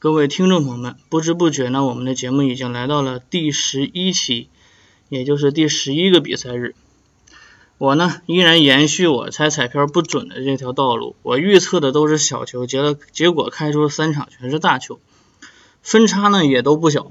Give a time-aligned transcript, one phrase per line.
[0.00, 4.48] 各位听众朋友们，不知不觉呢，我们的节目已经来到了第十一期，
[5.08, 6.76] 也就是第十一个比赛日。
[7.78, 15.00] 我呢依然延续我猜彩票不准的这条道路，我预测的都是小球，结了结果开出三场全是大球，
[15.82, 17.10] 分差呢也都不小。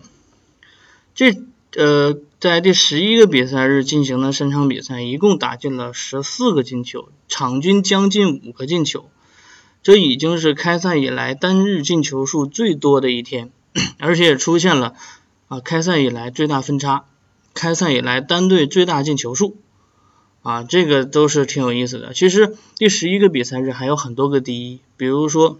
[1.13, 1.35] 这
[1.75, 9.09] 呃，在第十一个比赛日进行的三场比赛，一共打进了十四个进球，场均将近五个进球，
[9.87, 13.51] 这已经是开赛以来单日进球数最多的一天，
[13.99, 14.95] 而且也出现了
[15.47, 17.05] 啊开赛以来最大分差，
[17.53, 19.55] 开赛以来单队最大进球数。
[20.41, 22.13] 啊，这个都是挺有意思的。
[22.13, 25.57] 其实第十一个比赛日还有很多个第一，比如说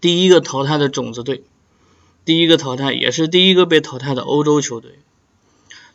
[0.00, 1.42] 第一个淘汰的种子队，
[2.24, 4.92] 第一个淘汰也是第一个被淘汰的欧洲球队。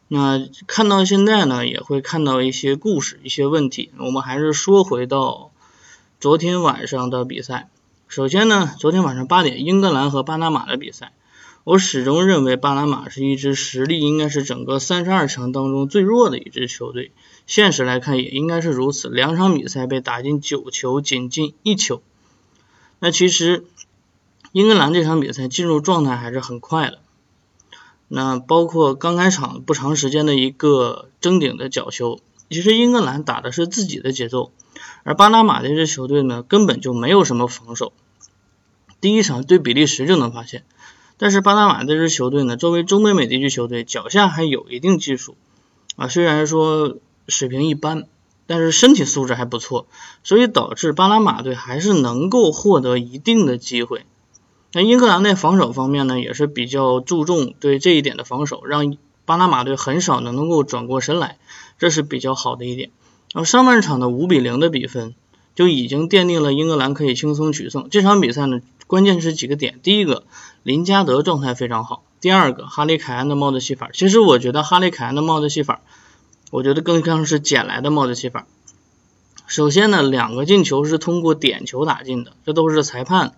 [0.09, 3.91] 那看到现在呢，也会看到一些故事、一些问题。
[3.97, 5.48] 我们还是说回到
[6.19, 7.69] 昨天晚上的比赛。
[8.09, 11.13] 首先呢，昨天晚上八点，英格兰和巴拿马的比赛。
[11.63, 17.13] 我始终认为巴拿马是一支实力应该是整个三十二强当中最弱的一支球队，
[17.47, 19.07] 现实来看也应该是如此。
[19.07, 22.01] 两场比赛被打进九球，仅进一球。
[22.99, 23.63] 那其实
[24.51, 26.99] 英格兰这场比赛进入状态还是很快的。
[28.09, 34.51] 那包括刚开场不长时间的一个争顶的角球，其实英格兰打的是自己的节奏，
[35.03, 37.93] 而巴拿马这支球队呢根本就没有什么防守。
[39.01, 40.63] 第一场对比利时就能发现。
[41.17, 45.35] 但是巴拿马这支球队呢，作为中北美地区球队，脚下还有一定技术
[45.97, 48.07] 啊，虽然说水平一般，
[48.47, 49.85] 但是身体素质还不错，
[50.23, 54.05] 所以导致巴拿马队还是能够获得一定的机会。
[54.71, 61.37] 那英格兰在防守方面呢，也是比较注重对这一点的防守，让巴拿马队很少能能够转过身来，
[61.79, 62.91] 这是比较好的一点。
[63.33, 65.15] 然后上半场的五比零的比分
[65.55, 67.87] 就已经奠定了英格兰可以轻松取胜。
[67.89, 70.23] 这场比赛呢，关键是几个点，第一个。
[70.61, 72.03] 林加德状态非常好。
[72.19, 75.79] 第二个，哈利凯恩的帽子戏法，其实我觉得哈利凯恩的帽子戏法，
[76.51, 78.45] 我觉得更像是捡来的帽子戏法。
[79.47, 83.35] 首先呢，两个进球是通过点球打进的，这都是裁判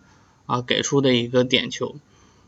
[0.47, 1.95] 啊给出的一个点球。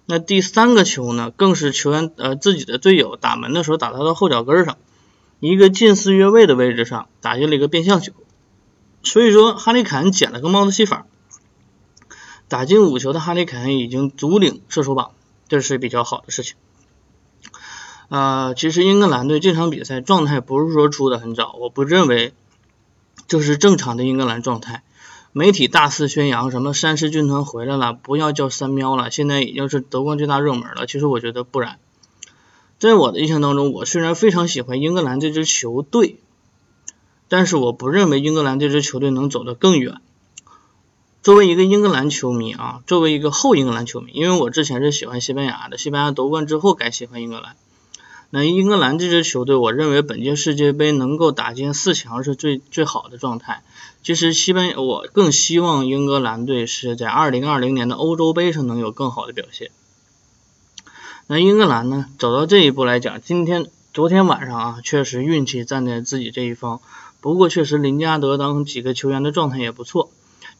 [0.07, 4.79] 那第三个球呢，更是球员呃自己的队友打门的时候打他的后脚跟上，
[5.46, 8.14] 一个近似越位的位置上打进了一个变向球。
[9.04, 11.06] 所以说，哈利凯恩捡了个帽子戏法。
[12.48, 15.12] 打进五球的哈利凯恩已经足领射手榜，
[15.50, 16.56] 这是比较好的事情。
[18.08, 22.34] 呃，其实英格兰队这场比赛状态不是说出的很早，我不认为
[23.28, 24.84] 这是正常的英格兰状态。
[25.34, 30.86] 媒体大肆宣扬什么山狮军团回来了，不要叫三喵了，现在已经是德冠最大热门了。
[30.86, 31.80] 其实我觉得不然，
[32.83, 36.17] 在我的印象当中，我虽然非常喜欢英格兰这支球队，
[37.29, 40.01] 但是我不认为英格兰这支球队能走得更远。
[41.21, 47.55] 作为一个英格兰球迷啊，作为一个后英格兰球迷，因为我之前是喜欢西班牙的，西班牙夺冠之后改喜欢英格兰。
[48.31, 53.63] 那英格兰这支球队，我认为本届世界杯能够打进四强是最最好的状态。
[54.01, 59.71] 其实西班，我更希望英格兰队是在二零二零年的欧洲杯上能有更好的表现。
[61.33, 66.79] 那英格兰呢，走到这一步来讲，今天昨天晚上啊，确实运气站在自己这一方。
[67.21, 70.11] 不过确实林加德等几个球员的状态也不错。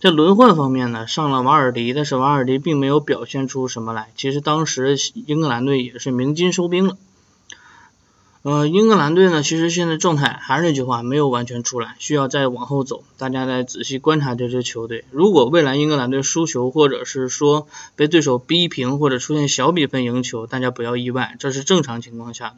[0.02, 4.10] 在轮换方面呢，上了瓦尔迪，但是瓦尔迪并没有表现出什么来。
[4.16, 6.98] 其实当时英格兰队也是鸣金收兵了。
[8.44, 13.06] 呃，英格兰队呢，其实现在状态还是那句话，没有完全出来，需要再往后走。
[13.18, 15.06] 大家再仔细观察这支球队。
[15.12, 22.56] 如果未来英格兰队输球，或者是说被对手逼平，或者出现小比分赢球，大家不要意外，这是正常情况下的。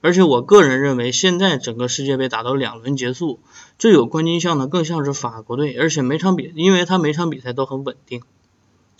[0.00, 3.38] 而且我个人认为，现在整个世界杯打到两轮结束，
[3.78, 8.22] 最有冠军相的更像是法国队，而且每场比，因为他每场比赛都很稳定。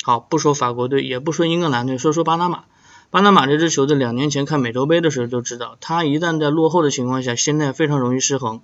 [0.05, 2.67] 好，不说法国队，也不说英格兰队，说说巴拿马。
[3.11, 8.61] 巴拿马这支球队两年前看美洲杯的时候就知道，他一旦在落后的情况下，心态非常容易失衡。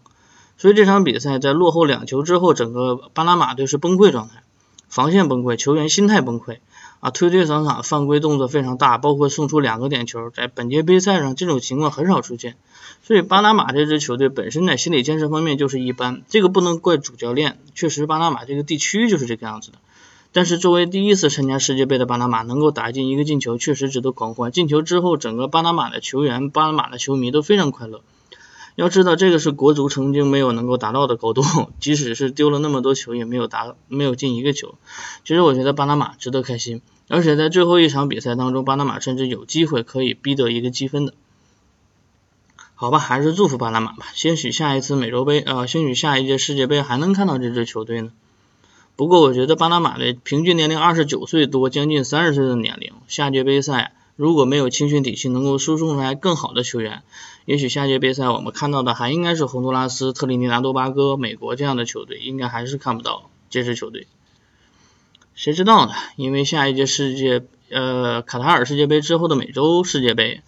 [0.56, 4.44] 所以这场比赛在落后两球之后，整个巴拿马队是崩溃状态，
[4.88, 6.58] 防线崩溃，球员心态崩溃。
[7.00, 12.56] 啊，推推搡搡，犯规动作非常大，包括送出两个点球，在本届杯赛上这种情况很少出现，
[13.02, 19.78] 所以巴拿马这支球队本身在心理建设方面就是一般，这个不能怪主教练，确实巴拿马这个地区就是这个样子的。
[20.36, 24.52] 但是作为第一次参加世界杯的巴拿马，能够打进一个进球，确实值得狂欢。
[24.52, 28.02] 进球之后，整个巴拿马的球员、巴拿马的球迷都非常快乐。
[28.74, 31.42] 要知道，这个是国足曾经没有能够达到的高度，
[31.80, 34.74] 即使是丢了那么多球，也没有达，没有进一个球。
[35.24, 41.14] 其实我觉得巴拿马值得开心，而且在最后一场比赛当中，巴拿马甚至有机会可以逼得一个积分的。
[42.74, 48.10] 好吧，还是祝福巴拿马吧，兴许下一次美洲杯，呃，兴许下一届世界杯还能看到这支球队呢。
[48.96, 57.02] 不过我觉得巴拿马的平均年龄二十九岁多，将近三十岁的年龄，下届杯赛如果没有青训体系能够输送出来更好的球员，
[57.44, 64.06] 也许下届杯赛我们看到的还应该是洪都拉斯、特立尼达多巴哥、美国这样的球队，应该还是看不到这支球队。
[65.34, 65.92] 谁知道呢？
[66.16, 70.40] 因为下一届世界呃卡塔尔世界杯之后的美洲世界杯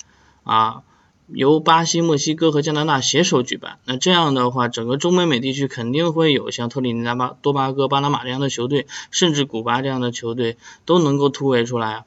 [0.45, 0.83] 啊，
[1.29, 12.05] 由巴西、墨西哥和加拿大携手举办，那这样的话，整个中美美地区肯定会有像特立尼达巴多巴哥、巴拿马这样的球队，甚至古巴这样的球队都能够突围出来。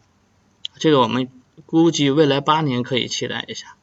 [0.78, 1.30] 这个我们。
[1.68, 3.76] 估计未来八年可以期待一下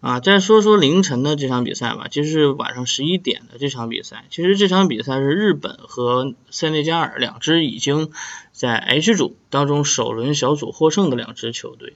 [0.00, 0.20] 啊！
[0.20, 4.24] 再说说凌晨的这场比赛吧，就是晚上十一点的这场比赛。
[4.30, 8.10] 其实这场比赛是日本和塞内加尔两支已经
[8.52, 11.94] 在 H 组当中首轮小组获胜的两支球队。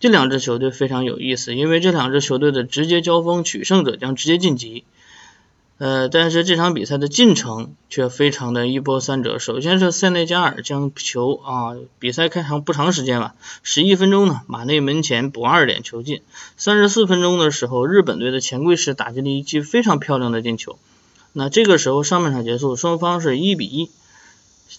[0.00, 4.84] 这两支球队非常有意思，因为这两支球队的直接交锋，取胜者将直接晋级。
[5.78, 9.38] 呃，但是这场比赛的进程却非常的一波三折。
[9.38, 16.22] 首先是塞内加尔将球啊，比赛开场不长时间吧，十一分钟呢，马内门前补二点球进。
[16.56, 20.78] 三十四分钟的时候，日本队的前卫士打进了一记非常漂亮的进球。
[21.32, 23.88] 那这个时候上半场结束，双方是一比一。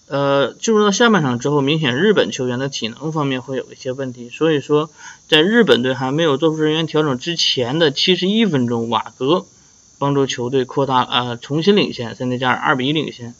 [0.08, 4.90] 呃，进入到下半场之后，明显日本球员的体能方面会有一些问题，所以说
[5.28, 9.46] 在日本队还没有做出人员调整之前的七十一分钟，瓦格。
[10.02, 13.36] 帮助球队扩大呃重新领先，塞内加尔二比一领先。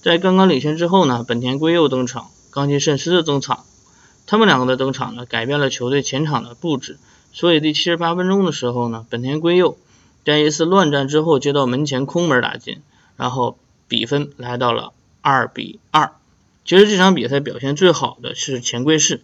[0.00, 3.66] 在刚刚领先之后呢，本田圭佑登场，冈崎慎司的登场，
[4.26, 6.96] 他们两个的登场呢，改变了球队前场的布置。
[7.34, 9.76] 所以第七十八分钟的时候呢，本田圭佑
[10.24, 12.80] 在一次乱战之后接到门前空门打进，
[13.18, 16.12] 然后比分来到了二比二。
[16.64, 19.22] 其实这场比赛表现最好的是前贵士。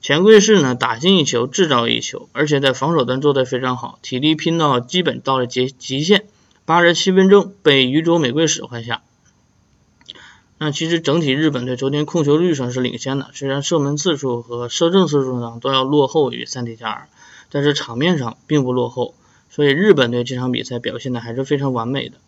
[0.00, 6.24] 钱贵士呢打进一球，制造一球，而且在防守端做得非常好，体力拼到基本到了极极限。
[6.64, 9.02] 八十七分钟被宇宙美贵使唤下。
[10.58, 17.08] 那其实整体日本队昨天控球率上是领先的，虽然射门次数和射正次数上都要落后于三体加尔，
[17.50, 19.14] 但是场面上并不落后，
[19.50, 22.18] 所以日本队这场比赛表现的还是非常完美的。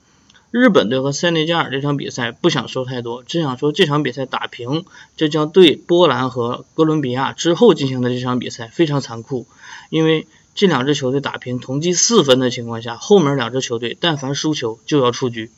[0.50, 4.84] 日本队和塞内加尔这场比赛不想说太多，只想说这场比赛打平，
[5.16, 9.46] 这将对波兰和哥伦比亚之后进行的这场比赛非常残酷，
[9.90, 10.26] 因为
[10.56, 15.52] 这两支球队打平同积四分的情况下，后面两支球队但凡输球就要出局，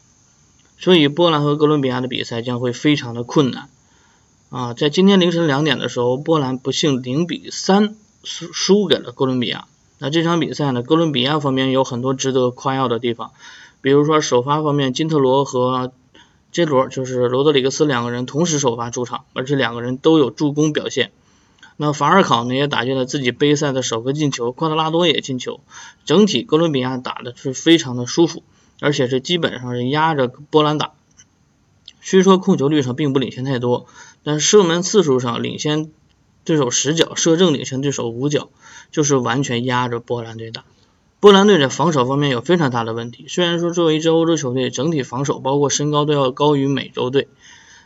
[0.79, 3.71] 所以波兰和哥伦比亚的比赛将会非常的困难
[4.50, 4.75] 啊！
[4.75, 9.65] 在今天凌晨两点的时候，波兰不幸零比三输输给了哥伦比亚，
[9.99, 13.31] 那这场比赛呢，哥伦比亚方面有很多值得夸耀的地方。
[13.82, 15.93] 比如说首发方面，金特罗和
[16.50, 21.12] 杰罗就是罗德里格斯两个人同时首发出场，而且两个人都有助攻表现。
[21.79, 25.61] 那法尔考呢也打进了自己杯赛的首个进球，瓜德拉多也进球。
[26.05, 28.43] 整体哥伦比亚打的是非常的舒服，
[28.81, 30.93] 而且是基本上是压着波兰打。
[32.00, 33.87] 虽说控球率上并不领先太多，
[34.23, 35.90] 但射门次数上领先
[36.44, 38.50] 对手十脚，射正领先对手五脚，
[38.90, 40.64] 就是完全压着波兰队打。
[41.23, 43.27] 波兰队在防守方面有非常大的问题。
[43.29, 47.29] 虽然说作为一支欧洲球队，整体防守包括身高都要高于美洲队，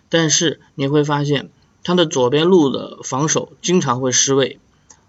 [0.09, 1.50] 但是你会发现
[1.85, 4.59] 他的左边路的防守经常会失位，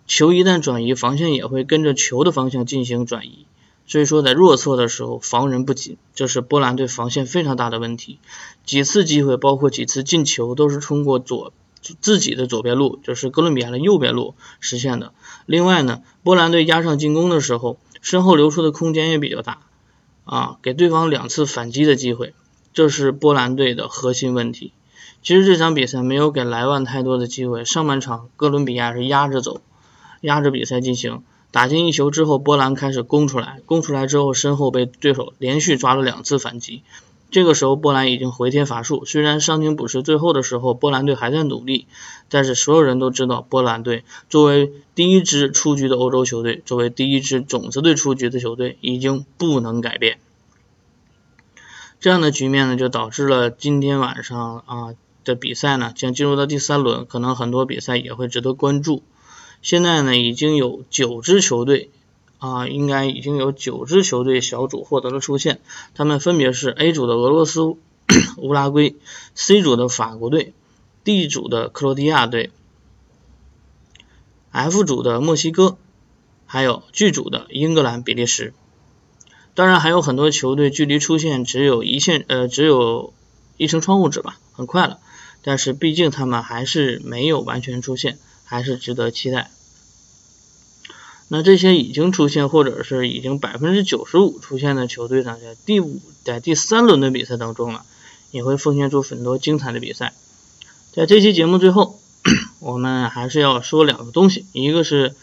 [0.07, 3.45] 球一旦转移，防线也会跟着球的方向进行转移。
[3.85, 8.19] 所以说在弱侧的时候防人不紧，这是波兰队防线非常大的问题。
[8.65, 11.53] 几次机会，包括几次进球，都是通过左
[12.01, 15.13] 自己的左边路，就是哥伦比亚的右边路实现的。
[15.45, 17.77] 另外呢，波兰队压上进攻的时候。
[18.01, 19.59] 身后留出的空间也比较大
[20.25, 22.33] 啊，给对方两次反击的机会，
[22.73, 24.73] 这是波兰队的核心问题。
[25.23, 29.61] 其实这场比赛没有给莱万太多的机会，上半场哥伦比亚是压着走，
[30.21, 36.83] 压着比赛进行，打进一球之后，波兰开始攻出来，攻出来之后身后被对手连续抓了两次反击。
[37.29, 39.03] 这个时候，波兰已经回天乏术。
[39.03, 41.85] 虽然伤停补时最后的时候，波兰队还在努力，
[42.29, 50.19] 但是所有人都知道，波兰队作为第一支出局的欧洲球队，作为第一支种子队出局的球队，已经不能改变。
[51.99, 54.93] 这样的局面呢，就导致了今天晚上啊
[55.25, 59.03] 的比赛呢，将进入到第三轮，可能很多比赛也会值得关注。
[59.61, 61.89] 现在呢，已经有九支球队。
[62.39, 65.59] 啊，应该已经有九支球队小组获得了出线，
[65.95, 67.61] 他们分别是 A 组的俄罗斯、
[68.37, 68.95] 乌拉圭
[69.33, 70.53] ，C 组的法国队
[71.03, 72.51] ，D 组的克罗地亚队
[74.51, 75.77] ，F 组的墨西哥，
[76.45, 78.53] 还有 G 组的英格兰、比利时。
[79.55, 83.13] 当然还有很多球队距离出线只有一线，呃，只有
[83.57, 84.99] 一层窗户纸吧，很快了。
[85.41, 89.49] 但是毕竟他们还是没有完全出线，还是值得期待。
[91.29, 97.81] 那这些已经出现或者是已经百分之九十五出现的球队呢，在第五在第三轮的比赛当中呢，
[98.31, 100.13] 也会奉献出很多精彩的比赛。
[100.93, 101.99] 在这期节目最后，
[102.59, 105.15] 我们还是要说两个东西，一个是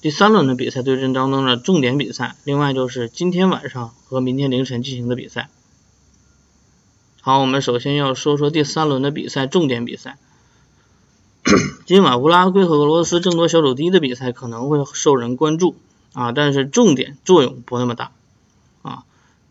[0.00, 5.50] 第三轮的比赛对阵当中的重点比赛，另外就是今天晚上和明天凌晨进行的比赛。
[7.20, 10.16] 好，我们首先要说说第三轮的比赛重点比赛。
[11.86, 15.74] 今晚乌拉圭和俄罗斯争夺小组第一的比赛可能会受人关注
[16.12, 18.12] 啊，但是重点作用不那么大
[18.82, 19.02] 啊。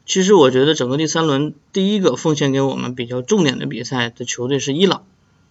[0.05, 5.03] 其实我觉得整个第三轮第一个奉献给我们比较重点的比赛的球队是伊朗。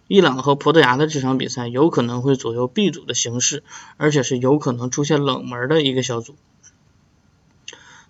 [0.09, 3.63] 伊朗和葡萄牙的这场比赛有可能会左右 B 组的形势，
[3.99, 6.37] 而且是有可能出现冷门的一个小组。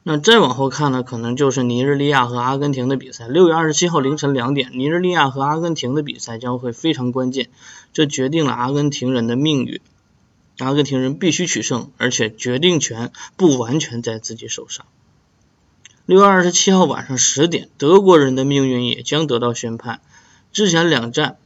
[0.03, 3.29] 那再往后看呢，可能就是尼日利亚和阿根廷的比赛。
[3.29, 7.51] 六月二十七号凌晨两点，尼日利亚和阿根廷的比赛将会非常关键，
[7.93, 9.81] 这决定了阿根廷人的命运。
[10.59, 14.87] 阿根廷人必须取胜，而且决定权不完全在自己手上。
[16.07, 20.01] 六月二十七号晚上十点，德国人的命运也将得到宣判。
[20.51, 21.37] 之前两战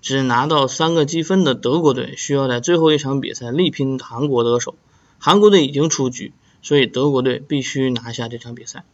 [0.00, 4.76] 只拿到三个积分的德国队，需要在最后一场比赛力拼韩国得手。
[5.18, 6.32] 韩国队已经出局。
[6.66, 8.84] 所以德国队必须拿下这场比赛。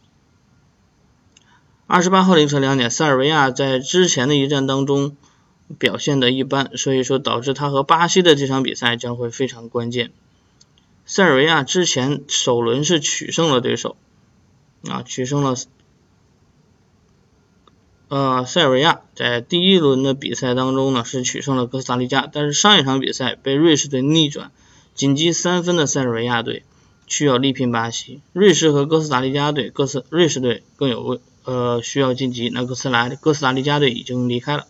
[1.87, 5.17] 二十八号凌晨两点，塞尔维亚在之前的一战当中
[5.79, 10.11] 表现的一般，所以说导致他和巴西的这场比赛将会非常关键。
[11.07, 13.95] 塞尔维亚之前首轮是取胜了对手，
[14.87, 15.55] 啊，取胜了，
[18.09, 24.51] 呃，塞尔维亚在第一轮的比赛当中呢是取胜了哥斯达黎加，但是上一场比赛被瑞士队逆转，
[24.93, 26.63] 仅积三分的塞尔维亚队。
[27.13, 34.65] 需要力拼巴西，瑞士和哥斯达黎加队，哥斯瑞士队更有呃需要晋级，那哥斯达哥斯达黎加队已经离开了。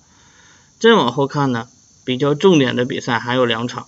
[0.77, 1.69] 再往后看呢，
[2.03, 3.87] 比较重点的比赛还有两场，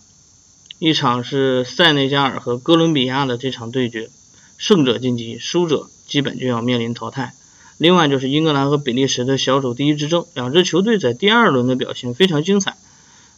[0.80, 4.10] 一场是塞内加尔和哥伦比亚的这场对决，
[4.58, 7.34] 胜者晋级，输者基本就要面临淘汰。
[7.78, 12.78] 另外就是英格兰和比利时的小组第一之争，两支球队在第二轮的表现非常精彩，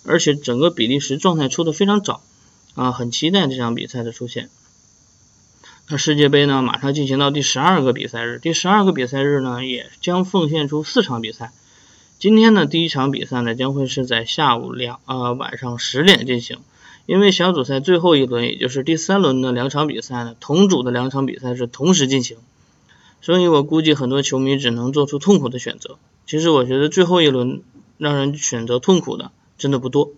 [0.05, 2.21] 而且整个比利时状态出的非常早
[2.75, 4.51] 啊，很期待这场比赛的出现。
[5.89, 11.53] 那世界杯呢，马上进行到第十二个比赛日，第十二个比赛日呢，也将奉献出四场比赛。
[12.19, 16.57] 今天的第一场比赛呢，将会是在下午两呃晚上十点进行，
[17.05, 22.35] 因为小组赛最后一轮，也就是第三轮的两场比赛呢，同组的两场比赛是同时进行，
[23.21, 25.97] 所以我估计很多球迷只能做出痛苦的选择。
[26.25, 27.61] 其实我觉得最后一轮
[27.97, 30.11] 让人选择痛苦的真的不多。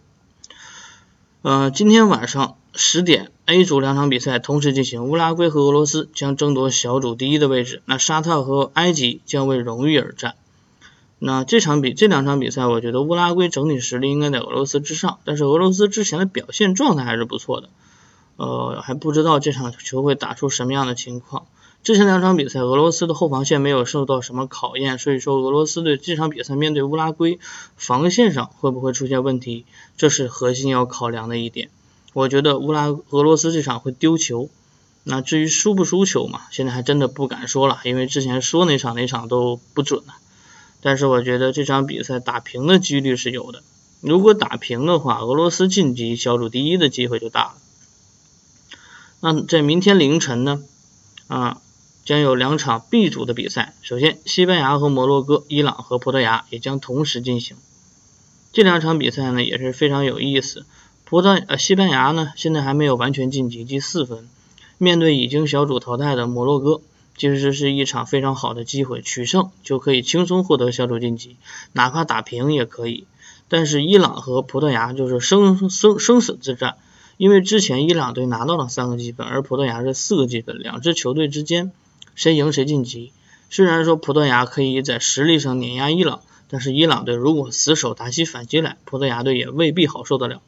[1.43, 10.35] 呃，今天晚上十点，A 组两场比赛同时进行，乌拉圭和俄罗斯将争夺小组第一的位置，那沙特和埃及将为荣誉而战。
[11.17, 17.69] 那这场比这两场比赛，我觉得乌拉圭整体实力应该在俄罗斯之上，但是俄罗斯之前的表现状态还是不错的，
[18.37, 21.47] 呃，还不知道这场球会打出什么样的情况。
[21.81, 27.39] 之前两场比赛，俄罗斯的后防线没有受到什么考验，所以说俄罗斯对这场比赛面对乌拉圭，
[27.75, 29.65] 防线上会不会出现问题，
[29.97, 31.69] 这是核心要考量的一点。
[32.19, 34.49] 我觉得乌拉俄罗斯这场会丢球，
[35.05, 40.15] 那至于输不输球嘛，现在还真的不敢说了，因为之前说哪场哪场都不准了。
[40.81, 43.63] 但是我觉得这场比赛打平的几率是有的，
[44.01, 47.53] 如果打平的话，俄罗斯晋级小组第一的机会就大了。
[49.21, 50.61] 那在明天凌晨呢，
[51.27, 51.61] 啊。
[52.05, 57.55] 将有两场 B 组的比赛，首先西班牙和摩洛哥，伊朗和葡萄牙也将同时进行。
[58.51, 60.65] 这两场比赛呢也是非常有意思。
[61.09, 64.29] 葡萄呃西班牙呢现在还没有完全晋级，积四分，
[64.77, 66.81] 面对已经小组淘汰的摩洛哥，
[67.17, 71.35] 其实这是一场非常好的机会，取胜就可以轻松获得小组晋级，
[71.73, 73.07] 哪怕打平也可以。
[73.47, 76.75] 但是伊朗和葡萄牙就是生生生死之战，
[77.17, 81.71] 因为之前伊朗队拿到了三个积分，而葡萄牙是四个积分，两支球队之间。
[82.13, 83.11] 谁赢谁晋级。
[83.49, 90.43] 虽然说葡萄牙可以在实力上碾压伊朗，但是伊朗队如果死守打起反击来，葡萄牙队也未必好受得了。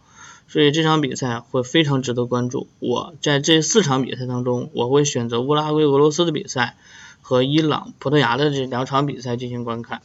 [0.51, 2.67] 所以这场比赛会非常值得关注。
[2.79, 6.75] 我在这四场比赛当中，我会选择乌拉圭俄罗斯的比赛
[7.21, 10.01] 和伊朗葡萄牙的这两场比赛进行观看。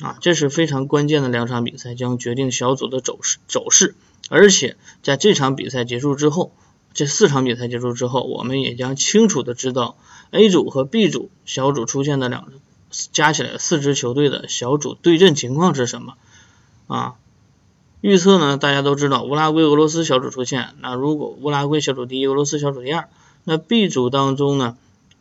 [0.00, 3.96] 啊，这是非常关键的两场比赛，将决定小组的走势走势。
[4.28, 6.52] 而且在这场比赛结束之后。
[6.94, 9.96] 这四场比赛结束之后，我们也将清楚的知道
[10.32, 12.50] A 组和 B 组小组出现的两
[13.12, 16.14] 加起来四支球队的小组对阵情况是什么
[16.88, 17.14] 啊？
[18.00, 18.56] 预测呢？
[18.58, 23.08] 大家都知道乌拉圭俄罗斯小组出现，那如果乌拉圭小组第一，俄罗斯小组第二，
[23.42, 24.76] 那 B 组当中呢，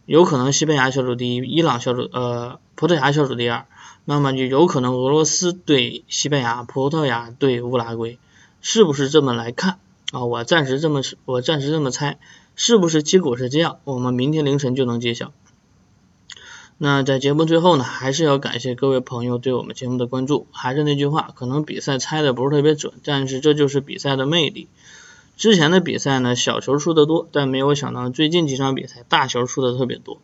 [0.05, 3.65] 有可能西班牙小组第一，伊朗小组呃葡萄牙小组第二，
[4.05, 8.19] 那么就有可能俄罗斯对西班牙，葡萄牙对乌拉圭，
[8.62, 9.79] 是不是这么来看？
[10.12, 12.19] 啊，我暂时这么我暂时这么猜，
[12.55, 13.79] 是不是结果是这样？
[13.86, 15.31] 我们明天凌晨就能揭晓。
[16.79, 20.46] 那在节目最后呢，还是要感谢各位朋友对我们节目的关注。
[20.51, 24.67] 还是那句话，可能比赛猜的不是特别准，但是这就是比赛的魅力。
[25.38, 30.19] 之前的比赛呢，小球出的多，但没有想到最近几场比赛大球出的特别多。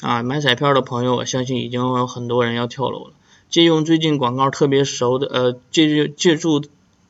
[0.00, 3.12] 啊，买彩票的朋友，我相信已经有很多人要跳楼了。
[3.50, 6.62] 借用最近广告特别熟的，呃，借借助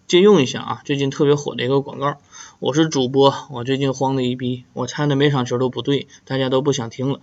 [0.07, 2.17] 借用一下啊，最近特别火的一个广告。
[2.59, 7.21] 我是主播，我最近慌的一逼，我猜的每场球都不对，大家都不想听了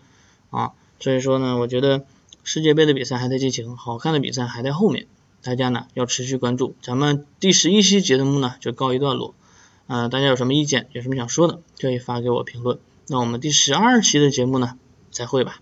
[0.52, 0.74] 啊。
[1.00, 2.06] 所以说呢，我觉得
[2.44, 5.08] 世界杯的比赛还在进行，好看的比赛还在后面，
[5.44, 6.76] 大家呢要持续关注。
[6.82, 9.36] 咱们第十一期节目呢就告一段落，
[9.88, 12.80] 嗯，大家有什么意见，有什么想说的，可以发给我评论。
[13.08, 14.78] 那我们第十二期的节目呢？
[15.12, 15.62] 再会吧。